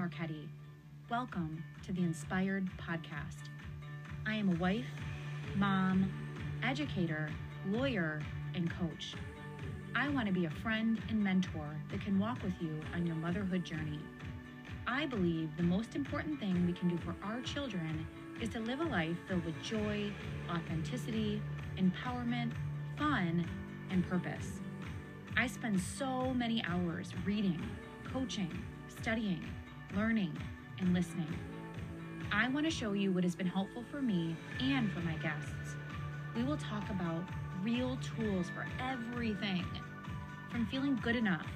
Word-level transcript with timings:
Marketti. 0.00 0.48
Welcome 1.10 1.62
to 1.84 1.92
the 1.92 2.00
Inspired 2.00 2.66
Podcast. 2.78 3.50
I 4.26 4.34
am 4.34 4.48
a 4.48 4.58
wife, 4.58 4.86
mom, 5.56 6.10
educator, 6.62 7.28
lawyer, 7.68 8.22
and 8.54 8.70
coach. 8.70 9.14
I 9.94 10.08
want 10.08 10.26
to 10.26 10.32
be 10.32 10.46
a 10.46 10.50
friend 10.62 10.98
and 11.10 11.22
mentor 11.22 11.76
that 11.90 12.00
can 12.00 12.18
walk 12.18 12.42
with 12.42 12.54
you 12.62 12.80
on 12.94 13.04
your 13.04 13.16
motherhood 13.16 13.62
journey. 13.62 13.98
I 14.86 15.04
believe 15.04 15.50
the 15.58 15.64
most 15.64 15.94
important 15.94 16.40
thing 16.40 16.66
we 16.66 16.72
can 16.72 16.88
do 16.88 16.96
for 17.04 17.14
our 17.22 17.42
children 17.42 18.06
is 18.40 18.48
to 18.54 18.60
live 18.60 18.80
a 18.80 18.84
life 18.84 19.18
filled 19.28 19.44
with 19.44 19.62
joy, 19.62 20.10
authenticity, 20.48 21.42
empowerment, 21.76 22.52
fun, 22.96 23.46
and 23.90 24.08
purpose. 24.08 24.60
I 25.36 25.46
spend 25.46 25.78
so 25.78 26.32
many 26.32 26.64
hours 26.64 27.12
reading, 27.26 27.60
coaching, 28.10 28.50
studying, 28.88 29.44
learning, 29.96 30.36
and 30.78 30.94
listening. 30.94 31.32
I 32.32 32.48
want 32.48 32.64
to 32.64 32.70
show 32.70 32.92
you 32.92 33.12
what 33.12 33.24
has 33.24 33.34
been 33.34 33.46
helpful 33.46 33.84
for 33.90 34.00
me 34.00 34.36
and 34.60 34.90
for 34.92 35.00
my 35.00 35.14
guests. 35.14 35.74
We 36.36 36.44
will 36.44 36.56
talk 36.56 36.88
about 36.90 37.24
real 37.62 37.98
tools 38.16 38.46
for 38.54 38.66
everything 38.80 39.64
from 40.50 40.66
feeling 40.66 40.98
good 41.02 41.16
enough 41.16 41.46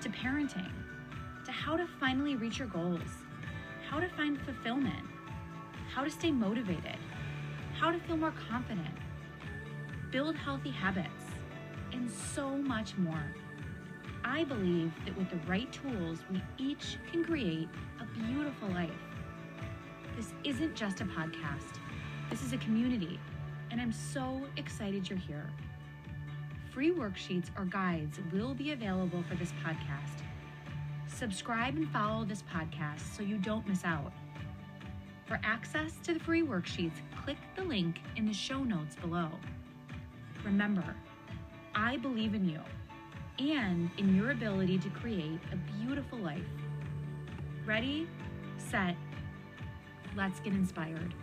to 0.00 0.08
parenting 0.08 0.70
to 1.44 1.52
how 1.52 1.76
to 1.76 1.86
finally 1.98 2.36
reach 2.36 2.58
your 2.58 2.68
goals, 2.68 3.00
how 3.90 3.98
to 3.98 4.08
find 4.10 4.40
fulfillment, 4.40 5.04
how 5.92 6.04
to 6.04 6.10
stay 6.10 6.30
motivated, 6.30 6.96
how 7.78 7.90
to 7.90 7.98
feel 8.00 8.16
more 8.16 8.32
confident, 8.48 8.94
build 10.10 10.36
healthy 10.36 10.70
habits, 10.70 11.24
and 11.92 12.10
so 12.10 12.56
much 12.56 12.96
more. 12.96 13.34
I 14.24 14.44
believe 14.44 14.90
that 15.04 15.16
with 15.18 15.28
the 15.28 15.36
right 15.46 15.70
tools, 15.70 16.20
we 16.30 16.42
each 16.56 16.96
can 17.12 17.22
create 17.22 17.68
a 18.00 18.04
beautiful 18.18 18.68
life. 18.70 18.90
This 20.16 20.32
isn't 20.44 20.74
just 20.74 21.02
a 21.02 21.04
podcast, 21.04 21.78
this 22.30 22.42
is 22.42 22.54
a 22.54 22.56
community, 22.56 23.20
and 23.70 23.80
I'm 23.80 23.92
so 23.92 24.40
excited 24.56 25.08
you're 25.08 25.18
here. 25.18 25.46
Free 26.72 26.90
worksheets 26.90 27.50
or 27.58 27.66
guides 27.66 28.18
will 28.32 28.54
be 28.54 28.72
available 28.72 29.22
for 29.28 29.34
this 29.34 29.52
podcast. 29.64 30.22
Subscribe 31.06 31.76
and 31.76 31.88
follow 31.90 32.24
this 32.24 32.42
podcast 32.42 33.14
so 33.14 33.22
you 33.22 33.36
don't 33.36 33.68
miss 33.68 33.84
out. 33.84 34.12
For 35.26 35.38
access 35.44 35.92
to 36.04 36.14
the 36.14 36.20
free 36.20 36.42
worksheets, 36.42 37.00
click 37.24 37.38
the 37.56 37.64
link 37.64 38.00
in 38.16 38.26
the 38.26 38.32
show 38.32 38.64
notes 38.64 38.96
below. 38.96 39.28
Remember, 40.44 40.96
I 41.74 41.98
believe 41.98 42.34
in 42.34 42.48
you 42.48 42.60
and 43.38 43.90
in 43.98 44.14
your 44.14 44.30
ability 44.30 44.78
to 44.78 44.88
create 44.90 45.40
a 45.52 45.56
beautiful 45.56 46.18
life. 46.18 46.42
Ready, 47.66 48.08
set, 48.58 48.96
let's 50.16 50.40
get 50.40 50.52
inspired. 50.52 51.14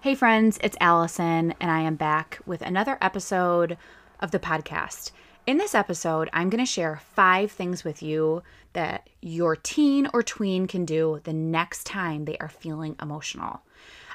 Hey, 0.00 0.14
friends, 0.14 0.58
it's 0.62 0.76
Allison, 0.82 1.54
and 1.60 1.70
I 1.70 1.80
am 1.80 1.94
back 1.94 2.38
with 2.44 2.60
another 2.60 2.98
episode 3.00 3.78
of 4.20 4.32
the 4.32 4.38
podcast. 4.38 5.12
In 5.46 5.58
this 5.58 5.74
episode, 5.74 6.30
I'm 6.32 6.48
going 6.48 6.64
to 6.64 6.70
share 6.70 7.02
five 7.14 7.52
things 7.52 7.84
with 7.84 8.02
you 8.02 8.42
that 8.72 9.10
your 9.20 9.56
teen 9.56 10.08
or 10.14 10.22
tween 10.22 10.66
can 10.66 10.86
do 10.86 11.20
the 11.24 11.34
next 11.34 11.84
time 11.84 12.24
they 12.24 12.38
are 12.38 12.48
feeling 12.48 12.96
emotional. 13.02 13.60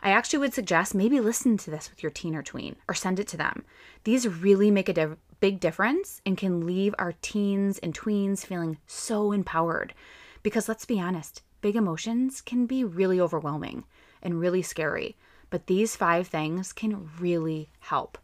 I 0.02 0.10
actually 0.10 0.40
would 0.40 0.56
suggest 0.56 0.96
maybe 0.96 1.20
listen 1.20 1.56
to 1.58 1.70
this 1.70 1.92
with 1.92 2.02
your 2.02 2.12
teen 2.12 2.36
or 2.36 2.42
tween 2.42 2.78
or 2.88 2.96
send 2.96 3.20
it 3.20 3.28
to 3.28 3.38
them. 3.38 3.64
These 4.06 4.28
really 4.28 4.72
make 4.72 4.90
a 4.90 4.94
div- 4.94 5.18
big 5.40 5.60
difference 5.60 6.20
and 6.26 6.36
can 6.36 6.66
leave 6.66 6.96
our 6.98 7.14
teens 7.22 7.78
and 7.78 7.94
tweens 7.94 8.44
feeling 8.44 8.80
so 8.88 9.32
empowered. 9.32 9.94
Because 10.42 10.68
let's 10.68 10.86
be 10.86 11.00
honest, 11.00 11.44
big 11.62 11.76
emotions 11.76 12.42
can 12.42 12.66
be 12.66 12.84
really 12.84 13.22
overwhelming 13.22 13.84
and 14.24 14.40
really 14.40 14.64
scary, 14.64 15.16
but 15.52 15.68
these 15.68 15.96
five 15.96 16.28
things 16.28 16.74
can 16.74 17.08
really 17.20 17.70
help. 17.82 18.18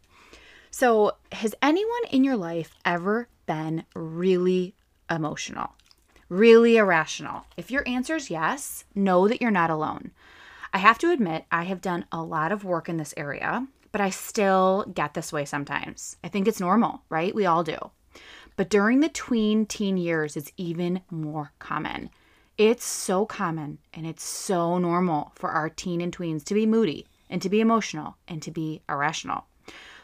So, 0.78 1.12
has 1.32 1.54
anyone 1.62 2.02
in 2.10 2.22
your 2.22 2.36
life 2.36 2.74
ever 2.84 3.30
been 3.46 3.84
really 3.94 4.74
emotional? 5.08 5.72
Really 6.28 6.76
irrational? 6.76 7.46
If 7.56 7.70
your 7.70 7.82
answer 7.88 8.16
is 8.16 8.28
yes, 8.28 8.84
know 8.94 9.26
that 9.26 9.40
you're 9.40 9.50
not 9.50 9.70
alone. 9.70 10.10
I 10.74 10.78
have 10.80 10.98
to 10.98 11.10
admit, 11.10 11.46
I 11.50 11.62
have 11.62 11.80
done 11.80 12.04
a 12.12 12.22
lot 12.22 12.52
of 12.52 12.62
work 12.62 12.90
in 12.90 12.98
this 12.98 13.14
area, 13.16 13.66
but 13.90 14.02
I 14.02 14.10
still 14.10 14.84
get 14.94 15.14
this 15.14 15.32
way 15.32 15.46
sometimes. 15.46 16.18
I 16.22 16.28
think 16.28 16.46
it's 16.46 16.60
normal, 16.60 17.00
right? 17.08 17.34
We 17.34 17.46
all 17.46 17.64
do. 17.64 17.78
But 18.56 18.68
during 18.68 19.00
the 19.00 19.08
tween 19.08 19.64
teen 19.64 19.96
years, 19.96 20.36
it's 20.36 20.52
even 20.58 21.00
more 21.10 21.52
common. 21.58 22.10
It's 22.58 22.84
so 22.84 23.24
common 23.24 23.78
and 23.94 24.06
it's 24.06 24.24
so 24.24 24.76
normal 24.76 25.32
for 25.36 25.52
our 25.52 25.70
teen 25.70 26.02
and 26.02 26.14
tweens 26.14 26.44
to 26.44 26.52
be 26.52 26.66
moody 26.66 27.06
and 27.30 27.40
to 27.40 27.48
be 27.48 27.60
emotional 27.60 28.18
and 28.28 28.42
to 28.42 28.50
be 28.50 28.82
irrational. 28.90 29.46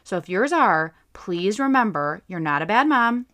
So 0.05 0.17
if 0.17 0.29
yours 0.29 0.53
are, 0.53 0.95
please 1.13 1.59
remember 1.61 2.23
you're 2.27 2.41
not 2.41 2.63
a 2.63 2.67
bad 2.67 2.89
mom 2.89 3.27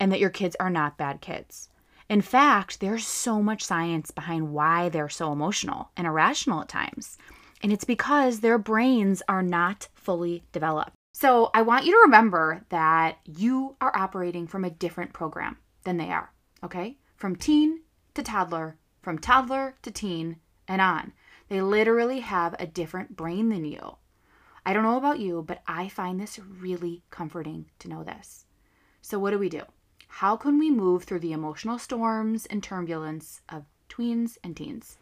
and 0.00 0.10
that 0.12 0.20
your 0.20 0.30
kids 0.30 0.56
are 0.58 0.70
not 0.70 0.98
bad 0.98 1.20
kids. 1.20 1.68
In 2.08 2.20
fact, 2.20 2.80
there's 2.80 3.06
so 3.06 3.42
much 3.42 3.64
science 3.64 4.10
behind 4.10 4.52
why 4.52 4.88
they're 4.88 5.08
so 5.08 5.32
emotional 5.32 5.90
and 5.96 6.06
irrational 6.06 6.60
at 6.60 6.68
times. 6.68 7.16
And 7.62 7.72
it's 7.72 7.84
because 7.84 8.40
their 8.40 8.58
brains 8.58 9.22
are 9.28 9.42
not 9.42 9.88
fully 9.94 10.44
developed. 10.52 10.92
So 11.14 11.50
I 11.54 11.62
want 11.62 11.86
you 11.86 11.92
to 11.92 12.02
remember 12.04 12.64
that 12.68 13.18
you 13.24 13.76
are 13.80 13.96
operating 13.96 14.46
from 14.46 14.64
a 14.64 14.70
different 14.70 15.12
program 15.12 15.56
than 15.84 15.96
they 15.96 16.10
are, 16.10 16.32
okay? 16.62 16.98
From 17.16 17.36
teen 17.36 17.82
to 18.14 18.22
toddler, 18.22 18.76
from 19.00 19.18
toddler 19.18 19.76
to 19.82 19.90
teen, 19.90 20.36
and 20.66 20.80
on. 20.80 21.12
They 21.48 21.60
literally 21.60 22.20
have 22.20 22.54
a 22.58 22.66
different 22.66 23.16
brain 23.16 23.48
than 23.48 23.64
you. 23.64 23.96
I 24.66 24.72
don't 24.72 24.82
know 24.82 24.96
about 24.96 25.20
you, 25.20 25.44
but 25.46 25.62
I 25.66 25.88
find 25.88 26.18
this 26.18 26.38
really 26.38 27.02
comforting 27.10 27.66
to 27.80 27.88
know 27.88 28.02
this. 28.02 28.46
So, 29.02 29.18
what 29.18 29.30
do 29.30 29.38
we 29.38 29.50
do? 29.50 29.62
How 30.08 30.36
can 30.36 30.58
we 30.58 30.70
move 30.70 31.04
through 31.04 31.20
the 31.20 31.32
emotional 31.32 31.78
storms 31.78 32.46
and 32.46 32.62
turbulence 32.62 33.42
of 33.48 33.64
tweens 33.90 34.38
and 34.42 34.56
teens? 34.56 34.96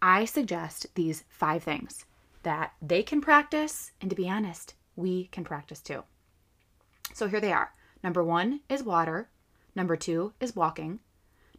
I 0.00 0.24
suggest 0.24 0.86
these 0.94 1.24
five 1.28 1.62
things 1.62 2.06
that 2.42 2.72
they 2.80 3.02
can 3.02 3.20
practice, 3.20 3.92
and 4.00 4.08
to 4.08 4.16
be 4.16 4.30
honest, 4.30 4.74
we 4.96 5.26
can 5.26 5.44
practice 5.44 5.80
too. 5.80 6.04
So, 7.12 7.28
here 7.28 7.40
they 7.40 7.52
are. 7.52 7.74
Number 8.02 8.24
one 8.24 8.60
is 8.68 8.82
water. 8.82 9.28
Number 9.74 9.96
two 9.96 10.32
is 10.40 10.56
walking. 10.56 11.00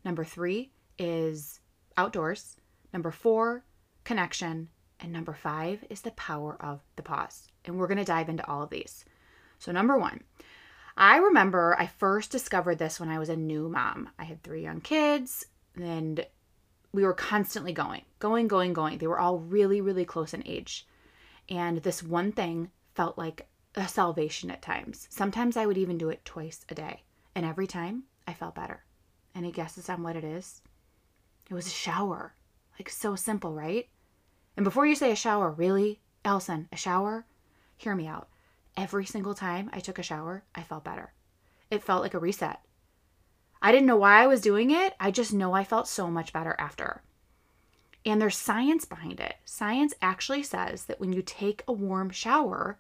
Number 0.04 0.24
three 0.24 0.72
is 0.98 1.60
outdoors. 1.98 2.58
Number 2.94 3.12
four, 3.12 3.64
connection. 4.04 4.70
And 5.00 5.12
number 5.12 5.34
five 5.34 5.84
is 5.90 6.02
the 6.02 6.12
power 6.12 6.58
of 6.60 6.82
the 6.96 7.04
pause. 7.04 7.48
And 7.66 7.78
we're 7.78 7.88
going 7.88 7.98
to 7.98 8.06
dive 8.06 8.30
into 8.30 8.48
all 8.48 8.64
of 8.64 8.70
these. 8.70 9.06
So, 9.60 9.72
number 9.72 9.98
one, 9.98 10.24
I 10.98 11.18
remember 11.18 11.76
I 11.78 11.88
first 11.88 12.32
discovered 12.32 12.80
this 12.80 13.00
when 13.00 13.10
I 13.10 13.20
was 13.20 13.30
a 13.30 13.36
new 13.36 13.68
mom. 13.68 14.10
I 14.18 14.24
had 14.24 14.42
three 14.42 14.64
young 14.64 14.82
kids, 14.82 15.46
and 15.76 16.26
we 16.94 17.04
were 17.04 17.14
constantly 17.14 17.74
going, 17.74 18.04
going, 18.20 18.48
going, 18.48 18.74
going. 18.74 18.98
They 18.98 19.08
were 19.08 19.20
all 19.20 19.40
really, 19.40 19.82
really 19.82 20.06
close 20.06 20.34
in 20.34 20.44
age. 20.46 20.88
And 21.50 21.78
this 21.80 22.02
one 22.02 22.32
thing 22.32 22.72
felt 22.94 23.18
like 23.18 23.48
a 23.76 23.88
salvation 23.88 24.50
at 24.50 24.62
times. 24.62 25.08
Sometimes 25.12 25.58
I 25.58 25.66
would 25.66 25.78
even 25.78 25.98
do 25.98 26.10
it 26.10 26.24
twice 26.24 26.66
a 26.70 26.76
day. 26.76 27.04
And 27.36 27.46
every 27.46 27.68
time 27.68 28.04
I 28.26 28.34
felt 28.34 28.56
better. 28.56 28.86
Any 29.36 29.52
guesses 29.52 29.90
on 29.90 30.02
what 30.02 30.16
it 30.16 30.24
is? 30.24 30.62
It 31.50 31.54
was 31.54 31.68
a 31.68 31.72
shower. 31.72 32.34
Like 32.80 32.90
so 32.90 33.16
simple, 33.16 33.54
right? 33.54 33.88
And 34.56 34.64
before 34.64 34.86
you 34.86 34.96
say 34.96 35.12
a 35.12 35.16
shower, 35.16 35.52
really? 35.52 36.00
Allison, 36.24 36.68
a 36.72 36.78
shower? 36.78 37.26
Hear 37.78 37.96
me 37.96 38.08
out. 38.08 38.30
Every 38.78 39.06
single 39.06 39.34
time 39.34 39.70
I 39.74 39.80
took 39.80 40.00
a 40.00 40.04
shower, 40.04 40.44
I 40.54 40.64
felt 40.64 40.84
better. 40.84 41.14
It 41.70 41.84
felt 41.84 42.02
like 42.02 42.14
a 42.14 42.20
reset. 42.20 42.62
I 43.62 43.72
didn't 43.72 43.88
know 43.88 43.98
why 43.98 44.22
I 44.22 44.28
was 44.28 44.42
doing 44.42 44.72
it. 44.72 44.94
I 45.00 45.12
just 45.12 45.34
know 45.34 45.54
I 45.54 45.64
felt 45.64 45.88
so 45.88 46.10
much 46.10 46.34
better 46.34 46.56
after. 46.60 47.02
And 48.06 48.22
there's 48.22 48.38
science 48.38 48.86
behind 48.86 49.20
it. 49.20 49.36
Science 49.46 49.94
actually 50.02 50.44
says 50.44 50.86
that 50.86 51.00
when 51.00 51.12
you 51.12 51.22
take 51.22 51.64
a 51.68 51.74
warm 51.74 52.12
shower, 52.12 52.80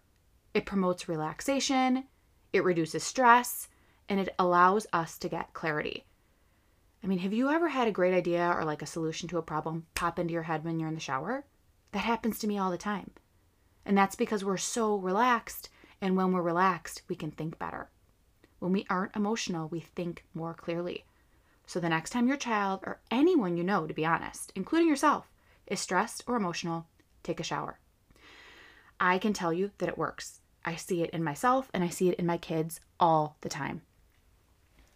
it 0.53 0.65
promotes 0.65 1.09
relaxation, 1.09 2.05
it 2.53 2.63
reduces 2.63 3.03
stress, 3.03 3.67
and 4.07 4.19
it 4.19 4.33
allows 4.37 4.85
us 4.93 5.17
to 5.17 5.29
get 5.29 5.53
clarity. 5.53 6.05
I 7.03 7.07
mean, 7.07 7.19
have 7.19 7.33
you 7.33 7.49
ever 7.49 7.69
had 7.69 7.87
a 7.87 7.91
great 7.91 8.13
idea 8.13 8.53
or 8.55 8.63
like 8.63 8.81
a 8.81 8.87
solution 8.87 9.27
to 9.29 9.37
a 9.37 9.43
problem 9.43 9.87
pop 9.95 10.19
into 10.19 10.33
your 10.33 10.43
head 10.43 10.63
when 10.63 10.79
you're 10.79 10.89
in 10.89 10.95
the 10.95 11.01
shower? 11.01 11.45
That 11.91 11.99
happens 11.99 12.39
to 12.39 12.47
me 12.47 12.57
all 12.57 12.71
the 12.71 12.77
time. 12.77 13.11
And 13.85 13.97
that's 13.97 14.15
because 14.15 14.43
we're 14.43 14.57
so 14.57 14.95
relaxed. 14.95 15.69
And 16.01 16.15
when 16.15 16.31
we're 16.31 16.41
relaxed, 16.41 17.03
we 17.07 17.15
can 17.15 17.31
think 17.31 17.57
better. 17.59 17.89
When 18.59 18.71
we 18.71 18.85
aren't 18.89 19.15
emotional, 19.15 19.67
we 19.67 19.79
think 19.79 20.25
more 20.33 20.53
clearly. 20.53 21.05
So 21.67 21.79
the 21.79 21.89
next 21.89 22.11
time 22.11 22.27
your 22.27 22.37
child 22.37 22.81
or 22.83 22.99
anyone 23.09 23.57
you 23.57 23.63
know, 23.63 23.87
to 23.87 23.93
be 23.93 24.05
honest, 24.05 24.51
including 24.55 24.87
yourself, 24.87 25.29
is 25.67 25.79
stressed 25.79 26.23
or 26.27 26.35
emotional, 26.35 26.87
take 27.23 27.39
a 27.39 27.43
shower. 27.43 27.79
I 28.99 29.17
can 29.17 29.33
tell 29.33 29.51
you 29.51 29.71
that 29.79 29.89
it 29.89 29.97
works. 29.97 30.39
I 30.63 30.75
see 30.75 31.01
it 31.01 31.09
in 31.11 31.23
myself 31.23 31.69
and 31.73 31.83
I 31.83 31.89
see 31.89 32.09
it 32.09 32.19
in 32.19 32.25
my 32.25 32.37
kids 32.37 32.79
all 32.99 33.37
the 33.41 33.49
time. 33.49 33.81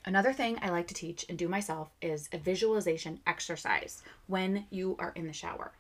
Another 0.06 0.32
thing 0.32 0.58
I 0.62 0.70
like 0.70 0.88
to 0.88 0.94
teach 0.94 1.26
and 1.28 1.38
do 1.38 1.48
myself 1.48 1.90
is 2.02 2.30
a 2.32 2.38
visualization 2.38 3.20
exercise 3.28 4.02
when 4.28 4.66
you 4.70 4.96
are 4.98 5.12
in 5.16 5.28
the 5.28 5.34
shower. 5.34 5.74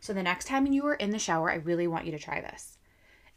So, 0.00 0.14
the 0.14 0.22
next 0.22 0.46
time 0.46 0.66
you 0.66 0.86
are 0.86 0.94
in 0.94 1.10
the 1.10 1.18
shower, 1.18 1.50
I 1.50 1.56
really 1.56 1.86
want 1.86 2.06
you 2.06 2.12
to 2.12 2.18
try 2.18 2.40
this. 2.40 2.78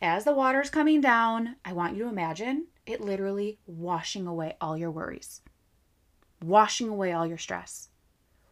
As 0.01 0.23
the 0.23 0.33
water 0.33 0.61
is 0.61 0.69
coming 0.69 1.01
down, 1.01 1.57
I 1.65 1.73
want 1.73 1.95
you 1.95 2.03
to 2.03 2.09
imagine 2.09 2.67
it 2.85 3.01
literally 3.01 3.59
washing 3.65 4.27
away 4.27 4.55
all 4.61 4.77
your 4.77 4.91
worries, 4.91 5.41
washing 6.41 6.87
away 6.87 7.11
all 7.11 7.27
your 7.27 7.37
stress, 7.37 7.89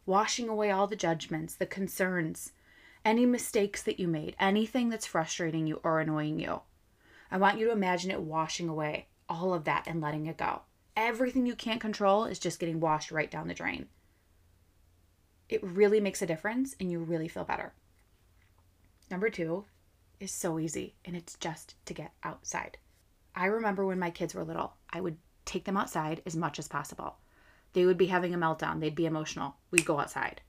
washing 0.05 0.49
away 0.49 0.71
all 0.71 0.87
the 0.87 0.95
judgments, 0.95 1.55
the 1.55 1.65
concerns, 1.65 2.51
any 3.03 3.25
mistakes 3.25 3.81
that 3.83 3.99
you 3.99 4.07
made, 4.07 4.35
anything 4.39 4.89
that's 4.89 5.05
frustrating 5.05 5.65
you 5.65 5.79
or 5.83 5.99
annoying 5.99 6.39
you. 6.39 6.61
I 7.31 7.37
want 7.37 7.59
you 7.59 7.65
to 7.67 7.71
imagine 7.71 8.11
it 8.11 8.21
washing 8.21 8.67
away 8.67 9.07
all 9.29 9.53
of 9.53 9.63
that 9.63 9.87
and 9.87 10.01
letting 10.01 10.25
it 10.25 10.37
go. 10.37 10.63
Everything 10.97 11.45
you 11.45 11.55
can't 11.55 11.79
control 11.79 12.25
is 12.25 12.39
just 12.39 12.59
getting 12.59 12.81
washed 12.81 13.11
right 13.11 13.31
down 13.31 13.47
the 13.47 13.53
drain. 13.53 13.87
It 15.47 15.63
really 15.63 16.01
makes 16.01 16.21
a 16.21 16.25
difference 16.25 16.75
and 16.79 16.91
you 16.91 16.99
really 16.99 17.29
feel 17.29 17.45
better. 17.45 17.73
Number 19.11 19.29
two 19.29 19.65
is 20.21 20.31
so 20.31 20.57
easy 20.57 20.95
and 21.03 21.17
it's 21.17 21.35
just 21.35 21.75
to 21.85 21.93
get 21.93 22.13
outside. 22.23 22.77
I 23.35 23.47
remember 23.47 23.85
when 23.85 23.99
my 23.99 24.09
kids 24.09 24.33
were 24.33 24.45
little, 24.45 24.75
I 24.89 25.01
would 25.01 25.17
take 25.43 25.65
them 25.65 25.75
outside 25.75 26.21
as 26.25 26.37
much 26.37 26.57
as 26.57 26.69
possible. 26.69 27.17
They 27.73 27.85
would 27.85 27.97
be 27.97 28.05
having 28.05 28.33
a 28.33 28.37
meltdown, 28.37 28.79
they'd 28.79 28.95
be 28.95 29.05
emotional. 29.05 29.57
We'd 29.69 29.85
go 29.85 29.99
outside 29.99 30.39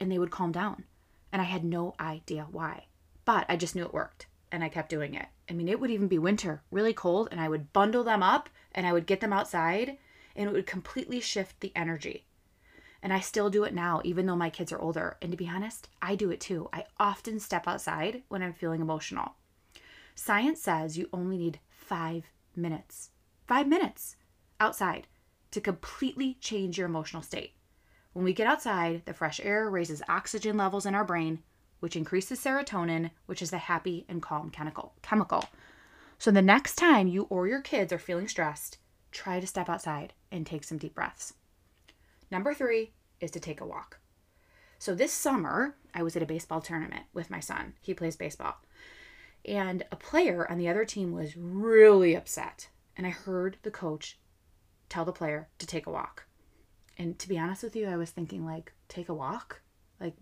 and 0.00 0.10
they 0.10 0.18
would 0.18 0.30
calm 0.30 0.50
down. 0.50 0.84
And 1.30 1.42
I 1.42 1.44
had 1.44 1.62
no 1.62 1.94
idea 2.00 2.46
why. 2.50 2.86
But 3.26 3.44
I 3.50 3.56
just 3.56 3.76
knew 3.76 3.84
it 3.84 3.92
worked 3.92 4.28
and 4.50 4.64
I 4.64 4.70
kept 4.70 4.88
doing 4.88 5.12
it. 5.12 5.26
I 5.50 5.52
mean, 5.52 5.68
it 5.68 5.78
would 5.78 5.90
even 5.90 6.08
be 6.08 6.18
winter, 6.18 6.62
really 6.70 6.94
cold, 6.94 7.28
and 7.30 7.38
I 7.38 7.50
would 7.50 7.74
bundle 7.74 8.02
them 8.02 8.22
up 8.22 8.48
and 8.72 8.86
I 8.86 8.94
would 8.94 9.06
get 9.06 9.20
them 9.20 9.34
outside 9.34 9.98
and 10.34 10.48
it 10.48 10.52
would 10.52 10.66
completely 10.66 11.20
shift 11.20 11.60
the 11.60 11.72
energy. 11.76 12.24
And 13.02 13.12
I 13.12 13.20
still 13.20 13.50
do 13.50 13.64
it 13.64 13.74
now, 13.74 14.00
even 14.04 14.26
though 14.26 14.36
my 14.36 14.50
kids 14.50 14.72
are 14.72 14.80
older. 14.80 15.16
And 15.22 15.30
to 15.30 15.36
be 15.36 15.48
honest, 15.48 15.88
I 16.02 16.14
do 16.14 16.30
it 16.30 16.40
too. 16.40 16.68
I 16.72 16.84
often 16.98 17.40
step 17.40 17.66
outside 17.66 18.22
when 18.28 18.42
I'm 18.42 18.52
feeling 18.52 18.80
emotional. 18.80 19.36
Science 20.14 20.60
says 20.60 20.98
you 20.98 21.08
only 21.12 21.38
need 21.38 21.60
five 21.70 22.24
minutes, 22.54 23.10
five 23.46 23.66
minutes 23.66 24.16
outside 24.60 25.06
to 25.50 25.60
completely 25.60 26.36
change 26.40 26.76
your 26.76 26.86
emotional 26.86 27.22
state. 27.22 27.54
When 28.12 28.24
we 28.24 28.32
get 28.32 28.46
outside, 28.46 29.02
the 29.06 29.14
fresh 29.14 29.40
air 29.40 29.70
raises 29.70 30.02
oxygen 30.08 30.56
levels 30.56 30.84
in 30.84 30.94
our 30.94 31.04
brain, 31.04 31.42
which 31.78 31.96
increases 31.96 32.40
serotonin, 32.40 33.10
which 33.26 33.40
is 33.40 33.50
the 33.50 33.58
happy 33.58 34.04
and 34.08 34.20
calm 34.20 34.50
chemical. 34.50 34.92
chemical. 35.00 35.44
So 36.18 36.30
the 36.30 36.42
next 36.42 36.74
time 36.74 37.08
you 37.08 37.22
or 37.30 37.46
your 37.46 37.62
kids 37.62 37.92
are 37.92 37.98
feeling 37.98 38.28
stressed, 38.28 38.78
try 39.10 39.40
to 39.40 39.46
step 39.46 39.68
outside 39.68 40.12
and 40.30 40.44
take 40.44 40.64
some 40.64 40.76
deep 40.76 40.94
breaths. 40.94 41.34
Number 42.30 42.54
three 42.54 42.92
is 43.20 43.30
to 43.32 43.40
take 43.40 43.60
a 43.60 43.66
walk. 43.66 43.98
So 44.78 44.94
this 44.94 45.12
summer, 45.12 45.76
I 45.94 46.02
was 46.02 46.16
at 46.16 46.22
a 46.22 46.26
baseball 46.26 46.60
tournament 46.60 47.04
with 47.12 47.30
my 47.30 47.40
son. 47.40 47.74
He 47.80 47.92
plays 47.92 48.16
baseball. 48.16 48.56
And 49.44 49.84
a 49.90 49.96
player 49.96 50.50
on 50.50 50.58
the 50.58 50.68
other 50.68 50.84
team 50.84 51.12
was 51.12 51.36
really 51.36 52.14
upset. 52.14 52.68
And 52.96 53.06
I 53.06 53.10
heard 53.10 53.58
the 53.62 53.70
coach 53.70 54.18
tell 54.88 55.04
the 55.04 55.12
player 55.12 55.48
to 55.58 55.66
take 55.66 55.86
a 55.86 55.90
walk. 55.90 56.26
And 56.96 57.18
to 57.18 57.28
be 57.28 57.38
honest 57.38 57.62
with 57.62 57.76
you, 57.76 57.88
I 57.88 57.96
was 57.96 58.10
thinking 58.10 58.44
like, 58.44 58.72
take 58.88 59.08
a 59.08 59.14
walk? 59.14 59.62
Like 59.98 60.14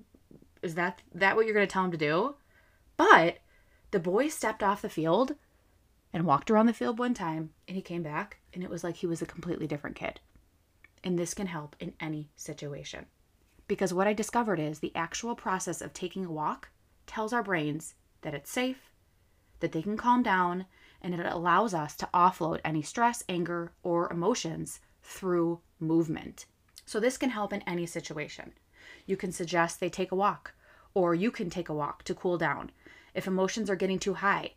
is 0.62 0.74
that 0.74 1.02
that 1.14 1.36
what 1.36 1.46
you're 1.46 1.54
going 1.54 1.66
to 1.66 1.72
tell 1.72 1.84
him 1.84 1.92
to 1.92 1.96
do? 1.96 2.36
But 2.96 3.38
the 3.90 4.00
boy 4.00 4.28
stepped 4.28 4.62
off 4.62 4.82
the 4.82 4.88
field 4.88 5.34
and 6.12 6.24
walked 6.24 6.50
around 6.50 6.66
the 6.66 6.72
field 6.72 6.98
one 6.98 7.14
time 7.14 7.50
and 7.66 7.76
he 7.76 7.82
came 7.82 8.02
back 8.02 8.38
and 8.52 8.62
it 8.62 8.70
was 8.70 8.82
like 8.82 8.96
he 8.96 9.06
was 9.06 9.22
a 9.22 9.26
completely 9.26 9.66
different 9.66 9.96
kid. 9.96 10.20
And 11.04 11.18
this 11.18 11.34
can 11.34 11.46
help 11.46 11.76
in 11.80 11.94
any 12.00 12.30
situation. 12.36 13.06
Because 13.66 13.92
what 13.92 14.06
I 14.06 14.12
discovered 14.12 14.58
is 14.58 14.78
the 14.78 14.94
actual 14.94 15.34
process 15.34 15.80
of 15.80 15.92
taking 15.92 16.24
a 16.24 16.32
walk 16.32 16.70
tells 17.06 17.32
our 17.32 17.42
brains 17.42 17.94
that 18.22 18.34
it's 18.34 18.50
safe, 18.50 18.90
that 19.60 19.72
they 19.72 19.82
can 19.82 19.96
calm 19.96 20.22
down, 20.22 20.66
and 21.02 21.14
it 21.14 21.24
allows 21.24 21.74
us 21.74 21.94
to 21.96 22.08
offload 22.12 22.60
any 22.64 22.82
stress, 22.82 23.22
anger, 23.28 23.72
or 23.82 24.10
emotions 24.12 24.80
through 25.02 25.60
movement. 25.78 26.46
So, 26.86 26.98
this 26.98 27.18
can 27.18 27.30
help 27.30 27.52
in 27.52 27.62
any 27.62 27.86
situation. 27.86 28.52
You 29.06 29.16
can 29.16 29.32
suggest 29.32 29.78
they 29.78 29.90
take 29.90 30.12
a 30.12 30.16
walk, 30.16 30.54
or 30.94 31.14
you 31.14 31.30
can 31.30 31.50
take 31.50 31.68
a 31.68 31.74
walk 31.74 32.02
to 32.04 32.14
cool 32.14 32.38
down. 32.38 32.70
If 33.14 33.26
emotions 33.26 33.68
are 33.68 33.76
getting 33.76 33.98
too 33.98 34.14
high, 34.14 34.52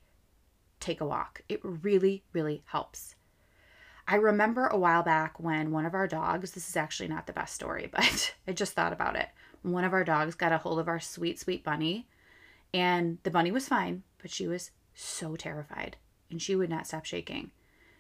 take 0.80 1.02
a 1.02 1.06
walk. 1.06 1.42
It 1.50 1.60
really, 1.64 2.24
really 2.34 2.64
helps. 2.66 3.16
I 4.12 4.16
remember 4.16 4.68
a 4.68 4.78
while 4.78 5.04
back 5.04 5.40
when 5.40 5.72
one 5.72 5.86
of 5.86 5.94
our 5.94 6.06
dogs, 6.06 6.52
this 6.52 6.68
is 6.68 6.76
actually 6.76 7.08
not 7.08 7.28
the 7.28 7.34
best 7.34 7.56
story, 7.56 7.88
but 7.92 8.36
I 8.46 8.52
just 8.52 8.74
thought 8.74 8.92
about 8.92 9.16
it. 9.16 9.30
One 9.62 9.86
of 9.86 9.94
our 9.94 10.04
dogs 10.04 10.36
got 10.36 10.52
a 10.52 10.58
hold 10.58 10.80
of 10.80 10.90
our 10.90 11.00
sweet, 11.00 11.40
sweet 11.40 11.64
bunny, 11.64 12.10
and 12.74 13.20
the 13.24 13.32
bunny 13.32 13.52
was 13.52 13.70
fine, 13.70 14.04
but 14.22 14.30
she 14.30 14.48
was 14.48 14.72
so 14.94 15.38
terrified 15.38 15.96
and 16.30 16.42
she 16.42 16.58
would 16.58 16.70
not 16.70 16.88
stop 16.88 17.06
shaking. 17.06 17.52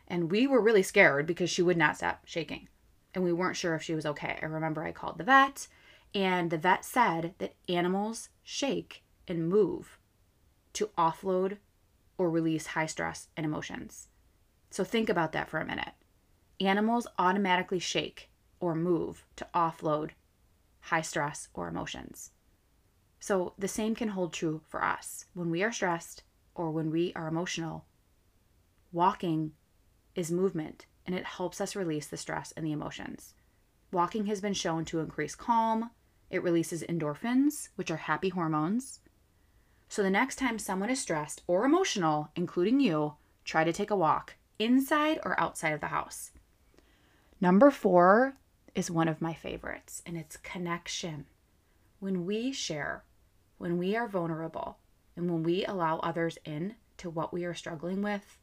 And 0.06 0.30
we 0.30 0.48
were 0.48 0.60
really 0.60 0.84
scared 0.84 1.25
because 1.25 1.50
she 1.50 1.62
would 1.62 1.78
not 1.78 1.96
stop 1.96 2.24
shaking. 2.25 2.68
And 3.16 3.24
we 3.24 3.31
weren't 3.31 3.56
sure 3.56 3.75
if 3.75 3.81
she 3.81 3.96
was 3.96 4.06
okay. 4.06 4.38
I 4.42 4.46
remember 4.46 4.84
I 4.84 4.92
called 4.92 5.18
the 5.18 5.24
vet, 5.24 5.69
and 6.13 6.50
the 6.50 6.58
vet 6.58 6.84
said 6.84 7.36
that 7.38 7.56
animals 7.69 8.28
shake 8.44 9.04
and 9.30 9.48
move 9.48 9.98
to 10.74 10.90
offload 10.98 11.60
or 12.18 12.30
release 12.30 12.68
high 12.68 12.86
stress 12.86 13.30
and 13.38 13.46
emotions. 13.46 14.10
So 14.72 14.84
think 14.84 15.08
about 15.08 15.31
that 15.31 15.50
for 15.50 15.60
a 15.60 15.66
minute. 15.66 15.94
Animals 16.62 17.08
automatically 17.18 17.80
shake 17.80 18.30
or 18.60 18.75
move 18.75 19.25
to 19.36 19.48
offload 19.56 20.12
high 20.81 21.02
stress 21.02 21.48
or 21.56 21.68
emotions. 21.68 22.30
So 23.19 23.56
the 23.58 23.68
same 23.68 23.96
can 23.96 24.10
hold 24.10 24.31
true 24.31 24.62
for 24.68 24.84
us. 24.84 25.25
When 25.34 25.50
we 25.50 25.63
are 25.63 25.72
stressed 25.72 26.22
or 26.54 26.69
when 26.69 26.92
we 26.92 27.13
are 27.16 27.28
emotional, 27.28 27.86
walking 28.92 29.54
is 30.13 30.31
movement 30.31 30.86
and 31.08 31.16
it 31.16 31.25
helps 31.25 31.60
us 31.60 31.75
release 31.75 32.06
the 32.06 32.16
stress 32.16 32.52
and 32.52 32.63
the 32.63 32.72
emotions. 32.72 33.34
Walking 33.92 34.28
has 34.28 34.40
been 34.40 34.54
shown 34.54 34.86
to 34.86 35.00
increase 35.00 35.34
calm, 35.34 35.90
it 36.30 36.44
releases 36.44 36.84
endorphins, 36.84 37.70
which 37.75 37.89
are 37.89 37.98
happy 37.98 38.30
hormones. 38.30 39.00
So 39.89 40.03
the 40.03 40.12
next 40.12 40.36
time 40.36 40.60
someone 40.60 40.91
is 40.91 41.01
stressed 41.01 41.41
or 41.48 41.65
emotional, 41.65 42.30
including 42.36 42.80
you, 42.80 43.15
try 43.46 43.63
to 43.63 43.74
take 43.74 43.89
a 43.89 43.96
walk 43.96 44.36
inside 44.60 45.20
or 45.25 45.39
outside 45.39 45.74
of 45.74 45.82
the 45.82 45.88
house. 45.88 46.30
Number 47.41 47.71
four 47.71 48.36
is 48.75 48.91
one 48.91 49.07
of 49.07 49.19
my 49.19 49.33
favorites, 49.33 50.03
and 50.05 50.15
it's 50.15 50.38
connection. 50.38 51.25
When 52.00 52.27
we 52.27 52.51
share, 52.51 53.03
when 53.57 53.79
we 53.79 53.95
are 53.95 54.07
vulnerable, 54.07 54.77
and 55.15 55.27
when 55.27 55.41
we 55.41 55.65
allow 55.65 55.98
others 55.98 56.38
in 56.45 56.75
to 56.98 57.10
what 57.10 57.33
we 57.33 57.43
are 57.43 57.55
struggling 57.55 58.03
with, 58.03 58.38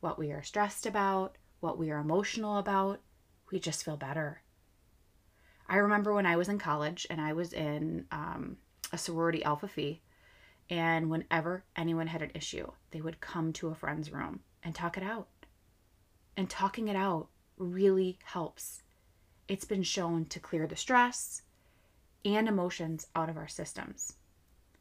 what 0.00 0.18
we 0.18 0.32
are 0.32 0.42
stressed 0.42 0.86
about, 0.86 1.36
what 1.60 1.76
we 1.76 1.90
are 1.90 1.98
emotional 1.98 2.56
about, 2.56 3.00
we 3.52 3.60
just 3.60 3.84
feel 3.84 3.98
better. 3.98 4.40
I 5.68 5.76
remember 5.76 6.14
when 6.14 6.24
I 6.24 6.36
was 6.36 6.48
in 6.48 6.58
college 6.58 7.06
and 7.10 7.20
I 7.20 7.34
was 7.34 7.52
in 7.52 8.06
um, 8.10 8.56
a 8.90 8.96
sorority 8.96 9.44
Alpha 9.44 9.68
Phi, 9.68 10.00
and 10.70 11.10
whenever 11.10 11.64
anyone 11.76 12.06
had 12.06 12.22
an 12.22 12.32
issue, 12.34 12.70
they 12.90 13.02
would 13.02 13.20
come 13.20 13.52
to 13.52 13.68
a 13.68 13.74
friend's 13.74 14.10
room 14.10 14.40
and 14.62 14.74
talk 14.74 14.96
it 14.96 15.02
out. 15.02 15.28
And 16.38 16.48
talking 16.48 16.88
it 16.88 16.96
out 16.96 17.28
really 17.60 18.18
helps. 18.24 18.82
It's 19.46 19.64
been 19.64 19.82
shown 19.82 20.24
to 20.26 20.40
clear 20.40 20.66
the 20.66 20.76
stress 20.76 21.42
and 22.24 22.48
emotions 22.48 23.06
out 23.14 23.28
of 23.28 23.36
our 23.36 23.48
systems. 23.48 24.14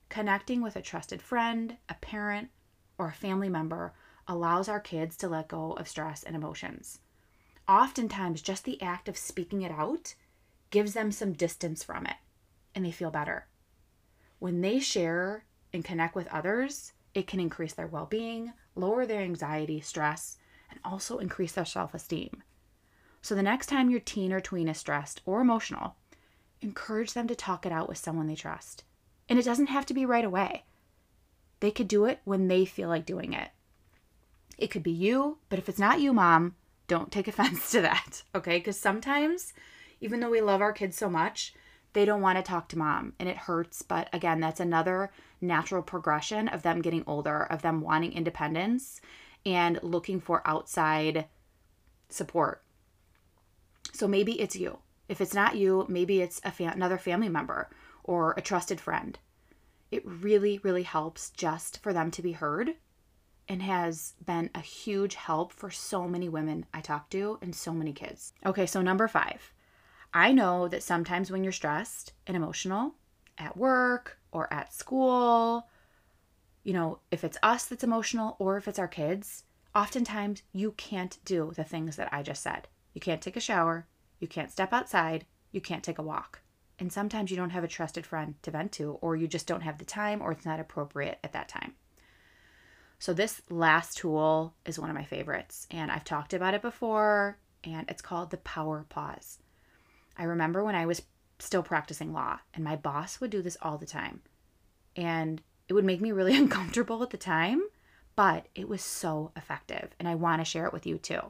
Connecting 0.08 0.62
with 0.62 0.76
a 0.76 0.82
trusted 0.82 1.22
friend, 1.22 1.78
a 1.88 1.94
parent, 1.96 2.50
or 2.98 3.08
a 3.08 3.14
family 3.14 3.50
member 3.50 3.94
allows 4.28 4.68
our 4.68 4.80
kids 4.80 5.18
to 5.18 5.28
let 5.28 5.48
go 5.48 5.74
of 5.74 5.88
stress 5.88 6.24
and 6.24 6.36
emotions. 6.36 7.00
Oftentimes, 7.68 8.42
just 8.42 8.64
the 8.64 8.82
act 8.82 9.08
of 9.08 9.18
speaking 9.18 9.62
it 9.62 9.72
out 9.72 10.16
gives 10.70 10.94
them 10.94 11.12
some 11.12 11.34
distance 11.34 11.84
from 11.84 12.06
it 12.06 12.16
and 12.74 12.86
they 12.86 12.92
feel 12.92 13.12
better. 13.12 13.48
When 14.40 14.62
they 14.62 14.80
share 14.80 15.46
and 15.74 15.84
connect 15.84 16.16
with 16.16 16.28
others, 16.28 16.94
it 17.14 17.28
can 17.28 17.40
increase 17.40 17.74
their 17.74 17.88
well 17.88 18.06
being, 18.06 18.54
lower 18.76 19.06
their 19.06 19.22
anxiety, 19.22 19.82
stress, 19.82 20.38
and 20.70 20.80
also 20.84 21.18
increase 21.18 21.54
their 21.54 21.66
self 21.66 21.94
esteem. 21.94 22.44
So 23.22 23.36
the 23.36 23.44
next 23.44 23.68
time 23.68 23.90
your 23.90 24.00
teen 24.00 24.32
or 24.32 24.40
tween 24.40 24.68
is 24.68 24.78
stressed 24.78 25.22
or 25.26 25.42
emotional, 25.42 25.96
encourage 26.62 27.14
them 27.14 27.28
to 27.28 27.36
talk 27.36 27.66
it 27.66 27.72
out 27.72 27.90
with 27.90 27.98
someone 27.98 28.28
they 28.28 28.36
trust. 28.36 28.84
And 29.28 29.38
it 29.38 29.46
doesn't 29.46 29.68
have 29.68 29.86
to 29.88 29.94
be 29.94 30.06
right 30.06 30.26
away. 30.26 30.64
They 31.60 31.72
could 31.72 31.88
do 31.88 32.06
it 32.06 32.22
when 32.24 32.48
they 32.48 32.66
feel 32.66 32.90
like 32.90 33.06
doing 33.06 33.34
it. 33.34 33.50
It 34.58 34.72
could 34.72 34.84
be 34.84 34.92
you, 34.92 35.38
but 35.50 35.60
if 35.60 35.70
it's 35.70 35.80
not 35.80 36.02
you, 36.02 36.14
mom, 36.14 36.56
don't 36.88 37.12
take 37.12 37.28
offense 37.30 37.72
to 37.72 37.82
that, 37.82 38.24
okay? 38.34 38.58
Because 38.58 38.80
sometimes, 38.80 39.54
even 40.02 40.20
though 40.20 40.30
we 40.30 40.42
love 40.42 40.62
our 40.62 40.74
kids 40.74 40.98
so 40.98 41.10
much, 41.10 41.54
they 41.94 42.06
don't 42.06 42.22
want 42.22 42.38
to 42.38 42.44
talk 42.44 42.70
to 42.70 42.78
mom 42.78 43.14
and 43.20 43.28
it 43.28 43.38
hurts. 43.38 43.82
But 43.82 44.10
again, 44.14 44.40
that's 44.40 44.60
another 44.60 45.12
natural 45.42 45.82
progression 45.82 46.48
of 46.48 46.62
them 46.62 46.82
getting 46.82 47.04
older, 47.08 47.44
of 47.44 47.62
them 47.62 47.82
wanting 47.82 48.14
independence 48.14 49.02
and 49.46 49.80
looking 49.82 50.20
for 50.20 50.42
outside 50.46 51.26
support. 52.10 52.64
So 53.92 54.08
maybe 54.08 54.40
it's 54.40 54.56
you. 54.56 54.80
If 55.08 55.22
it's 55.22 55.34
not 55.34 55.56
you, 55.56 55.86
maybe 55.90 56.22
it's 56.22 56.40
fa- 56.40 56.72
another 56.74 56.98
family 56.98 57.30
member 57.30 57.70
or 58.04 58.34
a 58.38 58.42
trusted 58.42 58.80
friend. 58.80 59.18
It 59.92 60.04
really, 60.06 60.60
really 60.64 60.84
helps 60.84 61.32
just 61.32 61.82
for 61.82 61.94
them 61.94 62.12
to 62.12 62.22
be 62.22 62.34
heard 62.34 62.76
and 63.48 63.64
has 63.64 64.14
been 64.24 64.52
a 64.54 64.60
huge 64.60 65.16
help 65.16 65.52
for 65.52 65.72
so 65.72 66.08
many 66.08 66.30
women 66.30 66.68
I 66.72 66.82
talk 66.82 67.10
to 67.10 67.40
and 67.42 67.56
so 67.56 67.74
many 67.74 67.92
kids. 67.92 68.34
Okay, 68.46 68.68
so 68.68 68.82
number 68.82 69.08
five, 69.08 69.52
I 70.14 70.32
know 70.32 70.68
that 70.68 70.84
sometimes 70.84 71.32
when 71.32 71.44
you're 71.44 71.52
stressed 71.52 72.14
and 72.28 72.38
emotional 72.38 72.94
at 73.40 73.58
work 73.58 74.20
or 74.32 74.52
at 74.54 74.74
school, 74.74 75.68
you 76.64 76.74
know, 76.74 77.00
if 77.10 77.24
it's 77.24 77.38
us 77.42 77.66
that's 77.66 77.84
emotional 77.84 78.36
or 78.38 78.58
if 78.58 78.68
it's 78.68 78.80
our 78.80 78.88
kids, 78.88 79.46
oftentimes 79.74 80.44
you 80.52 80.74
can't 80.74 81.18
do 81.26 81.52
the 81.56 81.64
things 81.64 81.96
that 81.96 82.14
I 82.14 82.22
just 82.22 82.44
said. 82.44 82.68
You 82.94 83.02
can't 83.02 83.22
take 83.22 83.36
a 83.38 83.42
shower, 83.42 83.88
you 84.20 84.28
can't 84.28 84.52
step 84.52 84.74
outside, 84.74 85.26
you 85.52 85.62
can't 85.62 85.84
take 85.84 85.98
a 85.98 86.04
walk. 86.04 86.42
And 86.78 86.92
sometimes 86.92 87.30
you 87.30 87.38
don't 87.38 87.50
have 87.50 87.64
a 87.64 87.68
trusted 87.68 88.06
friend 88.06 88.36
to 88.42 88.52
vent 88.52 88.72
to, 88.74 88.94
or 89.02 89.16
you 89.16 89.28
just 89.28 89.48
don't 89.48 89.62
have 89.62 89.78
the 89.78 89.86
time, 89.86 90.22
or 90.22 90.32
it's 90.32 90.46
not 90.46 90.60
appropriate 90.60 91.20
at 91.24 91.34
that 91.34 91.50
time. 91.50 91.74
So, 93.00 93.14
this 93.14 93.42
last 93.50 93.98
tool 93.98 94.54
is 94.66 94.80
one 94.80 94.90
of 94.90 94.96
my 94.96 95.06
favorites, 95.06 95.68
and 95.72 95.90
I've 95.92 96.04
talked 96.04 96.34
about 96.34 96.54
it 96.54 96.62
before, 96.62 97.38
and 97.64 97.90
it's 97.90 98.02
called 98.02 98.30
the 98.30 98.38
power 98.38 98.86
pause. 98.90 99.40
I 100.18 100.24
remember 100.24 100.64
when 100.64 100.76
I 100.76 100.86
was 100.86 101.02
still 101.40 101.64
practicing 101.64 102.12
law, 102.12 102.40
and 102.54 102.64
my 102.64 102.76
boss 102.76 103.22
would 103.22 103.32
do 103.32 103.42
this 103.42 103.58
all 103.62 103.78
the 103.78 103.86
time. 103.86 104.22
And 104.96 105.42
it 105.70 105.74
would 105.74 105.86
make 105.86 106.02
me 106.02 106.12
really 106.12 106.36
uncomfortable 106.38 107.02
at 107.04 107.10
the 107.10 107.18
time, 107.18 107.62
but 108.16 108.48
it 108.54 108.68
was 108.68 108.82
so 108.82 109.32
effective, 109.36 109.96
and 109.98 110.08
I 110.08 110.16
want 110.16 110.42
to 110.42 110.46
share 110.46 110.66
it 110.66 110.74
with 110.74 110.86
you 110.86 110.98
too. 110.98 111.22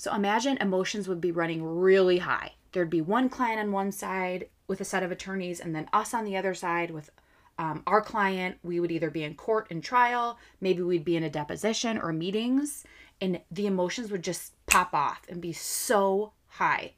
So, 0.00 0.14
imagine 0.14 0.56
emotions 0.62 1.08
would 1.08 1.20
be 1.20 1.30
running 1.30 1.62
really 1.62 2.16
high. 2.16 2.52
There'd 2.72 2.88
be 2.88 3.02
one 3.02 3.28
client 3.28 3.60
on 3.60 3.70
one 3.70 3.92
side 3.92 4.48
with 4.66 4.80
a 4.80 4.84
set 4.86 5.02
of 5.02 5.10
attorneys, 5.10 5.60
and 5.60 5.74
then 5.74 5.90
us 5.92 6.14
on 6.14 6.24
the 6.24 6.38
other 6.38 6.54
side 6.54 6.90
with 6.90 7.10
um, 7.58 7.82
our 7.86 8.00
client, 8.00 8.56
we 8.62 8.80
would 8.80 8.90
either 8.90 9.10
be 9.10 9.24
in 9.24 9.34
court 9.34 9.66
and 9.70 9.84
trial, 9.84 10.38
maybe 10.58 10.80
we'd 10.80 11.04
be 11.04 11.18
in 11.18 11.22
a 11.22 11.28
deposition 11.28 11.98
or 11.98 12.14
meetings, 12.14 12.82
and 13.20 13.42
the 13.50 13.66
emotions 13.66 14.10
would 14.10 14.24
just 14.24 14.54
pop 14.64 14.94
off 14.94 15.20
and 15.28 15.42
be 15.42 15.52
so 15.52 16.32
high. 16.46 16.94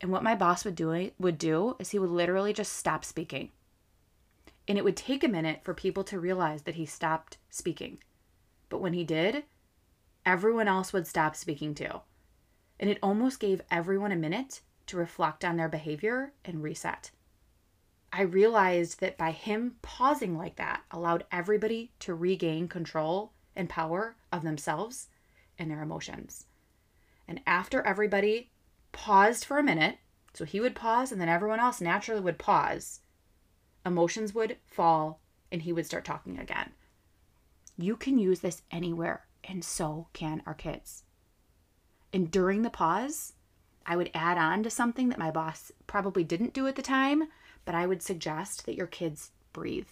And 0.00 0.10
what 0.10 0.24
my 0.24 0.34
boss 0.34 0.64
would 0.64 0.74
do 0.74 1.12
would 1.20 1.38
do 1.38 1.76
is 1.78 1.90
he 1.90 2.00
would 2.00 2.10
literally 2.10 2.52
just 2.52 2.72
stop 2.72 3.04
speaking. 3.04 3.52
And 4.66 4.76
it 4.76 4.82
would 4.82 4.96
take 4.96 5.22
a 5.22 5.28
minute 5.28 5.60
for 5.62 5.72
people 5.72 6.02
to 6.02 6.18
realize 6.18 6.62
that 6.62 6.74
he 6.74 6.84
stopped 6.84 7.36
speaking. 7.48 7.98
But 8.70 8.80
when 8.80 8.92
he 8.92 9.04
did, 9.04 9.44
everyone 10.24 10.68
else 10.68 10.92
would 10.92 11.06
stop 11.06 11.36
speaking 11.36 11.74
too. 11.74 12.00
And 12.78 12.88
it 12.88 12.98
almost 13.02 13.40
gave 13.40 13.62
everyone 13.70 14.12
a 14.12 14.16
minute 14.16 14.60
to 14.86 14.96
reflect 14.96 15.44
on 15.44 15.56
their 15.56 15.68
behavior 15.68 16.32
and 16.44 16.62
reset. 16.62 17.10
I 18.12 18.22
realized 18.22 19.00
that 19.00 19.16
by 19.16 19.30
him 19.30 19.76
pausing 19.82 20.36
like 20.36 20.56
that 20.56 20.82
allowed 20.90 21.24
everybody 21.30 21.92
to 22.00 22.14
regain 22.14 22.66
control 22.66 23.32
and 23.54 23.68
power 23.68 24.16
of 24.32 24.42
themselves 24.42 25.08
and 25.58 25.70
their 25.70 25.82
emotions. 25.82 26.46
And 27.28 27.40
after 27.46 27.82
everybody 27.82 28.50
paused 28.90 29.44
for 29.44 29.58
a 29.58 29.62
minute, 29.62 29.98
so 30.34 30.44
he 30.44 30.60
would 30.60 30.74
pause 30.74 31.12
and 31.12 31.20
then 31.20 31.28
everyone 31.28 31.60
else 31.60 31.80
naturally 31.80 32.20
would 32.20 32.38
pause, 32.38 33.00
emotions 33.86 34.34
would 34.34 34.56
fall 34.66 35.20
and 35.52 35.62
he 35.62 35.72
would 35.72 35.86
start 35.86 36.04
talking 36.04 36.38
again. 36.38 36.72
You 37.76 37.96
can 37.96 38.18
use 38.18 38.40
this 38.40 38.62
anywhere, 38.70 39.26
and 39.44 39.64
so 39.64 40.08
can 40.12 40.42
our 40.46 40.54
kids. 40.54 41.04
And 42.12 42.30
during 42.30 42.62
the 42.62 42.70
pause, 42.70 43.34
I 43.86 43.96
would 43.96 44.10
add 44.14 44.38
on 44.38 44.62
to 44.62 44.70
something 44.70 45.08
that 45.08 45.18
my 45.18 45.30
boss 45.30 45.72
probably 45.86 46.24
didn't 46.24 46.54
do 46.54 46.66
at 46.66 46.76
the 46.76 46.82
time, 46.82 47.28
but 47.64 47.74
I 47.74 47.86
would 47.86 48.02
suggest 48.02 48.66
that 48.66 48.76
your 48.76 48.86
kids 48.86 49.30
breathe. 49.52 49.88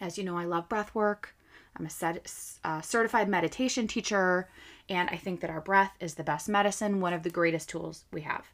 As 0.00 0.18
you 0.18 0.24
know, 0.24 0.36
I 0.36 0.44
love 0.44 0.68
breath 0.68 0.94
work. 0.94 1.34
I'm 1.76 1.86
a 1.86 1.90
set, 1.90 2.32
uh, 2.62 2.80
certified 2.80 3.28
meditation 3.28 3.88
teacher, 3.88 4.48
and 4.88 5.08
I 5.10 5.16
think 5.16 5.40
that 5.40 5.50
our 5.50 5.60
breath 5.60 5.94
is 5.98 6.14
the 6.14 6.22
best 6.24 6.48
medicine, 6.48 7.00
one 7.00 7.12
of 7.12 7.22
the 7.22 7.30
greatest 7.30 7.68
tools 7.68 8.04
we 8.12 8.20
have. 8.20 8.46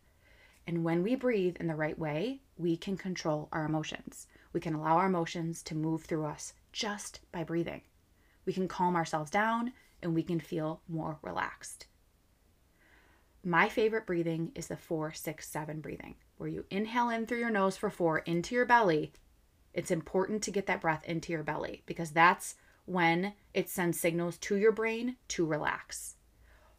And 0.67 0.85
when 0.85 1.03
we 1.03 1.15
breathe 1.17 1.57
in 1.59 1.67
the 1.67 1.75
right 1.75 1.99
way, 1.99 2.41
we 2.57 2.77
can 2.77 2.97
control 2.97 3.49
our 3.53 3.65
emotions. 3.65 4.27
We 4.53 4.61
can 4.61 4.75
allow 4.75 4.97
our 4.97 5.07
emotions 5.07 5.63
to 5.65 5.75
move 5.75 6.05
through 6.05 6.27
us 6.27 6.55
just 6.73 7.21
by 7.33 7.45
breathing. 7.45 7.83
We 8.45 8.53
can 8.53 8.69
calm 8.69 8.97
ourselves 8.97 9.31
down 9.31 9.73
and 10.03 10.15
we 10.15 10.23
can 10.23 10.41
feel 10.41 10.81
more 10.89 11.19
relaxed. 11.23 11.87
My 13.43 13.69
favorite 13.69 14.07
breathing 14.07 14.53
is 14.55 14.67
the 14.67 14.77
four, 14.77 15.13
six, 15.13 15.49
seven 15.49 15.81
breathing 15.81 16.17
where 16.41 16.49
you 16.49 16.65
inhale 16.71 17.11
in 17.11 17.27
through 17.27 17.39
your 17.39 17.51
nose 17.51 17.77
for 17.77 17.91
four 17.91 18.21
into 18.21 18.55
your 18.55 18.65
belly, 18.65 19.13
it's 19.75 19.91
important 19.91 20.43
to 20.43 20.51
get 20.51 20.65
that 20.67 20.81
breath 20.81 21.05
into 21.05 21.35
your 21.35 21.43
belly 21.43 21.83
because 21.85 22.13
that's 22.13 22.55
when 22.87 23.35
it 23.53 23.69
sends 23.69 24.01
signals 24.01 24.39
to 24.39 24.57
your 24.57 24.73
brain 24.73 25.17
to 25.29 25.45
relax. 25.45 26.17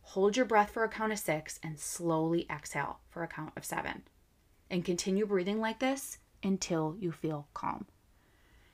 Hold 0.01 0.35
your 0.35 0.47
breath 0.47 0.71
for 0.71 0.83
a 0.83 0.89
count 0.89 1.13
of 1.13 1.19
six 1.19 1.59
and 1.61 1.79
slowly 1.79 2.47
exhale 2.49 3.01
for 3.07 3.21
a 3.21 3.27
count 3.27 3.53
of 3.55 3.63
seven. 3.63 4.01
And 4.67 4.83
continue 4.83 5.27
breathing 5.27 5.61
like 5.61 5.77
this 5.77 6.17
until 6.41 6.95
you 6.99 7.11
feel 7.11 7.47
calm. 7.53 7.85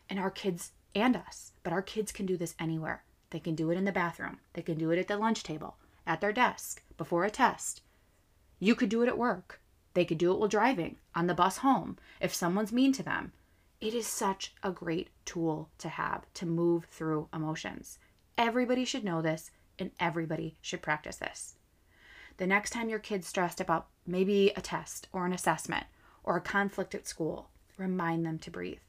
And 0.10 0.20
our 0.20 0.32
kids 0.32 0.72
and 0.96 1.16
us, 1.16 1.52
but 1.64 1.74
our 1.74 1.82
kids 1.82 2.12
can 2.12 2.26
do 2.26 2.38
this 2.38 2.56
anywhere. 2.60 3.04
They 3.30 3.40
can 3.40 3.56
do 3.56 3.72
it 3.72 3.78
in 3.78 3.86
the 3.86 3.92
bathroom, 3.92 4.40
they 4.54 4.62
can 4.62 4.78
do 4.78 4.92
it 4.92 5.00
at 5.00 5.08
the 5.08 5.18
lunch 5.18 5.44
table, 5.44 5.78
at 6.06 6.22
their 6.22 6.34
desk, 6.34 6.82
before 6.98 7.26
a 7.26 7.30
test. 7.30 7.82
You 8.60 8.74
could 8.76 8.90
do 8.90 9.02
it 9.02 9.08
at 9.08 9.18
work. 9.18 9.62
They 9.94 10.06
could 10.06 10.18
do 10.18 10.32
it 10.32 10.40
while 10.40 10.48
driving, 10.48 10.98
on 11.16 11.28
the 11.28 11.34
bus 11.34 11.58
home, 11.58 11.98
if 12.22 12.34
someone's 12.34 12.72
mean 12.72 12.94
to 12.94 13.04
them. 13.04 13.34
It 13.82 13.94
is 13.94 14.08
such 14.08 14.54
a 14.64 14.72
great 14.72 15.10
tool 15.26 15.70
to 15.80 15.90
have 15.90 16.26
to 16.36 16.46
move 16.46 16.86
through 16.86 17.30
emotions. 17.34 18.00
Everybody 18.38 18.86
should 18.86 19.04
know 19.04 19.22
this 19.22 19.52
and 19.78 19.92
everybody 20.00 20.58
should 20.62 20.82
practice 20.82 21.18
this. 21.18 21.56
The 22.38 22.48
next 22.48 22.72
time 22.72 22.90
your 22.90 23.00
kid's 23.00 23.28
stressed 23.28 23.60
about 23.60 23.88
maybe 24.06 24.52
a 24.56 24.62
test 24.62 25.08
or 25.12 25.26
an 25.26 25.34
assessment 25.34 25.86
or 26.24 26.38
a 26.38 26.42
conflict 26.42 26.96
at 26.96 27.08
school, 27.08 27.50
remind 27.78 28.26
them 28.26 28.40
to 28.40 28.52
breathe. 28.52 28.80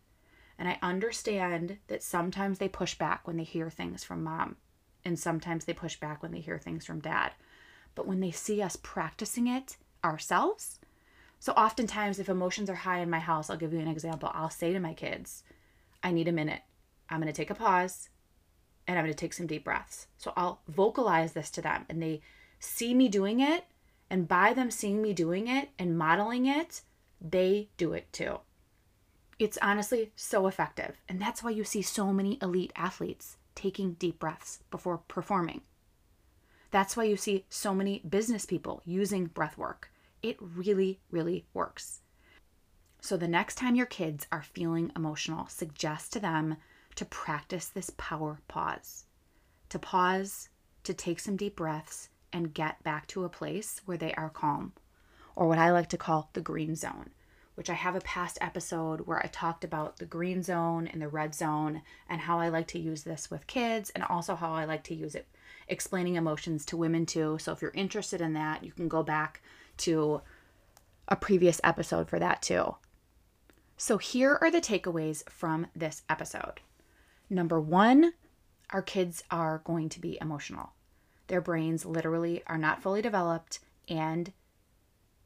And 0.59 0.69
I 0.69 0.79
understand 0.83 1.79
that 1.87 2.03
sometimes 2.03 2.59
they 2.59 2.69
push 2.69 2.97
back 2.97 3.27
when 3.27 3.37
they 3.37 3.45
hear 3.45 3.71
things 3.71 4.03
from 4.03 4.25
mom, 4.25 4.57
and 5.05 5.19
sometimes 5.19 5.65
they 5.65 5.73
push 5.73 5.99
back 5.99 6.23
when 6.23 6.33
they 6.33 6.41
hear 6.41 6.59
things 6.59 6.85
from 6.85 7.01
dad. 7.01 7.33
But 7.95 8.07
when 8.07 8.21
they 8.21 8.33
see 8.33 8.61
us 8.61 8.77
practicing 8.77 9.47
it 9.47 9.77
ourselves, 10.05 10.79
so, 11.41 11.53
oftentimes, 11.53 12.19
if 12.19 12.29
emotions 12.29 12.69
are 12.69 12.75
high 12.75 12.99
in 12.99 13.11
my 13.11 13.21
house, 13.21 13.49
I'll 13.49 13.57
give 13.57 13.73
you 13.73 13.79
an 13.79 13.89
example. 13.89 14.31
I'll 14.35 14.51
say 14.51 14.73
to 14.73 14.81
my 14.81 14.93
kids, 14.93 15.45
I 16.03 16.11
need 16.11 16.29
a 16.29 16.33
minute. 16.33 16.63
I'm 17.09 17.21
going 17.21 17.33
to 17.33 17.37
take 17.37 17.51
a 17.51 17.55
pause 17.55 18.09
and 18.87 18.99
I'm 18.99 19.05
going 19.05 19.15
to 19.15 19.19
take 19.19 19.33
some 19.33 19.47
deep 19.47 19.65
breaths. 19.65 20.09
So, 20.17 20.33
I'll 20.37 20.61
vocalize 20.67 21.33
this 21.33 21.51
to 21.53 21.63
them 21.63 21.87
and 21.89 22.03
they 22.03 22.23
see 22.59 22.93
me 22.93 23.09
doing 23.09 23.41
it. 23.41 23.65
And 24.11 24.27
by 24.27 24.53
them 24.53 24.71
seeing 24.71 25.03
me 25.03 25.13
doing 25.13 25.49
it 25.49 25.69
and 25.79 25.97
modeling 25.97 26.47
it, 26.47 26.81
they 27.21 27.69
do 27.77 27.93
it 27.93 28.13
too. 28.13 28.41
It's 29.39 29.59
honestly 29.63 30.13
so 30.17 30.47
effective. 30.47 30.97
And 31.09 31.21
that's 31.21 31.43
why 31.43 31.51
you 31.51 31.65
see 31.65 31.83
so 31.83 32.13
many 32.13 32.39
elite 32.43 32.73
athletes 32.75 33.37
taking 33.55 33.95
deep 33.95 34.19
breaths 34.19 34.61
before 34.71 34.99
performing. 34.99 35.63
That's 36.71 36.97
why 36.97 37.05
you 37.05 37.17
see 37.17 37.45
so 37.49 37.75
many 37.75 38.03
business 38.09 38.45
people 38.45 38.83
using 38.85 39.27
breath 39.27 39.57
work 39.57 39.91
it 40.23 40.37
really, 40.41 41.01
really 41.11 41.45
works. 41.55 42.01
So, 43.01 43.17
the 43.17 43.29
next 43.29 43.55
time 43.55 43.77
your 43.77 43.87
kids 43.87 44.27
are 44.33 44.43
feeling 44.43 44.91
emotional, 44.97 45.47
suggest 45.47 46.13
to 46.13 46.21
them 46.21 46.57
to 46.97 47.05
practice 47.05 47.69
this 47.69 47.91
power 47.97 48.41
pause. 48.49 49.05
To 49.69 49.79
pause, 49.79 50.49
to 50.83 50.93
take 50.93 51.21
some 51.21 51.37
deep 51.37 51.57
breaths, 51.57 52.09
and 52.33 52.53
get 52.53 52.83
back 52.83 53.07
to 53.09 53.25
a 53.25 53.29
place 53.29 53.81
where 53.85 53.97
they 53.97 54.13
are 54.15 54.31
calm, 54.31 54.73
or 55.37 55.47
what 55.47 55.59
I 55.59 55.71
like 55.71 55.89
to 55.91 55.97
call 55.97 56.31
the 56.33 56.41
green 56.41 56.75
zone, 56.75 57.11
which 57.59 57.69
I 57.69 57.75
have 57.75 57.97
a 57.97 58.01
past 58.03 58.39
episode 58.41 59.01
where 59.01 59.19
I 59.19 59.27
talked 59.27 59.65
about 59.65 59.97
the 59.97 60.05
green 60.05 60.45
zone 60.45 60.87
and 60.87 61.03
the 61.03 61.09
red 61.09 61.35
zone 61.35 61.83
and 62.09 62.21
how 62.21 62.39
I 62.39 62.51
like 62.51 62.69
to 62.69 62.79
use 62.79 63.03
this 63.03 63.33
with 63.33 63.49
kids 63.49 63.91
and 63.91 64.05
also 64.05 64.37
how 64.37 64.53
I 64.53 64.65
like 64.65 64.85
to 64.85 64.95
use 64.95 65.17
it 65.17 65.27
explaining 65.67 66.15
emotions 66.15 66.65
to 66.67 66.77
women 66.77 67.05
too. 67.05 67.37
So, 67.41 67.51
if 67.51 67.61
you're 67.61 67.73
interested 67.73 68.21
in 68.21 68.35
that, 68.35 68.63
you 68.63 68.71
can 68.71 68.87
go 68.87 69.03
back 69.03 69.43
to 69.79 70.21
a 71.09 71.17
previous 71.17 71.61
episode 71.65 72.09
for 72.09 72.21
that 72.21 72.43
too. 72.43 72.77
So, 73.77 73.99
here 73.99 74.39
are 74.41 74.53
the 74.53 74.61
takeaways 74.61 75.29
from 75.29 75.67
this 75.75 76.03
episode. 76.09 76.61
Number 77.29 77.61
one, 77.61 78.13
our 78.71 78.83
kids 78.83 79.25
are 79.33 79.63
going 79.65 79.89
to 79.89 80.01
be 80.01 80.17
emotional. 80.21 80.75
Their 81.27 81.41
brains 81.41 81.85
literally 81.85 82.41
are 82.47 82.57
not 82.57 82.81
fully 82.81 83.03
developed 83.03 83.59
and 83.89 84.33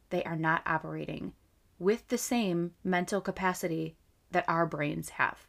they 0.09 0.25
are 0.25 0.35
not 0.35 0.63
operating 0.65 1.35
with 1.83 2.07
the 2.09 2.19
same 2.19 2.73
mental 2.85 3.21
capacity 3.21 3.97
that 4.31 4.45
our 4.49 4.65
brains 4.65 5.11
have. 5.11 5.47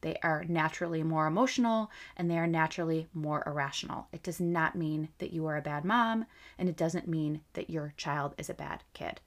They 0.00 0.16
are 0.22 0.44
naturally 0.44 1.02
more 1.02 1.26
emotional 1.26 1.90
and 2.16 2.30
they 2.30 2.38
are 2.38 2.46
naturally 2.46 3.06
more 3.12 3.42
irrational. 3.46 4.08
It 4.10 4.22
does 4.22 4.40
not 4.40 4.74
mean 4.74 5.10
that 5.18 5.32
you 5.32 5.46
are 5.46 5.56
a 5.56 5.62
bad 5.62 5.84
mom, 5.84 6.26
and 6.58 6.68
it 6.68 6.76
doesn't 6.76 7.08
mean 7.08 7.42
that 7.52 7.70
your 7.70 7.94
child 7.96 8.34
is 8.36 8.50
a 8.50 8.54
bad 8.54 8.82
kid. 8.92 9.20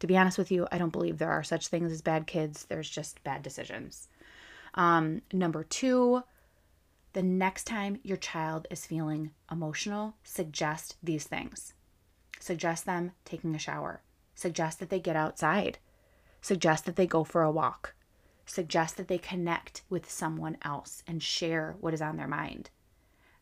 To 0.00 0.06
be 0.06 0.16
honest 0.16 0.36
with 0.36 0.50
you, 0.50 0.66
I 0.72 0.78
don't 0.78 0.92
believe 0.92 1.18
there 1.18 1.30
are 1.30 1.42
such 1.42 1.68
things 1.68 1.92
as 1.92 2.02
bad 2.02 2.26
kids. 2.26 2.64
There's 2.64 2.90
just 2.90 3.22
bad 3.24 3.42
decisions. 3.42 4.08
Um, 4.74 5.22
number 5.32 5.64
two, 5.64 6.22
the 7.12 7.22
next 7.22 7.64
time 7.64 8.00
your 8.02 8.16
child 8.16 8.66
is 8.70 8.86
feeling 8.86 9.30
emotional, 9.50 10.16
suggest 10.24 10.96
these 11.02 11.24
things. 11.24 11.74
Suggest 12.40 12.84
them 12.84 13.12
taking 13.24 13.54
a 13.54 13.58
shower. 13.58 14.02
Suggest 14.34 14.78
that 14.80 14.90
they 14.90 15.00
get 15.00 15.16
outside. 15.16 15.78
Suggest 16.40 16.84
that 16.86 16.96
they 16.96 17.06
go 17.06 17.24
for 17.24 17.42
a 17.42 17.50
walk 17.50 17.94
suggest 18.46 18.96
that 18.96 19.08
they 19.08 19.18
connect 19.18 19.82
with 19.88 20.10
someone 20.10 20.56
else 20.62 21.02
and 21.06 21.22
share 21.22 21.76
what 21.80 21.94
is 21.94 22.02
on 22.02 22.16
their 22.16 22.28
mind. 22.28 22.70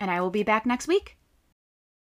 and 0.00 0.10
I 0.10 0.20
will 0.20 0.30
be 0.30 0.42
back 0.42 0.66
next 0.66 0.88
week. 0.88 1.16